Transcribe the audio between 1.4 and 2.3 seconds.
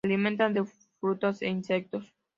e insectos.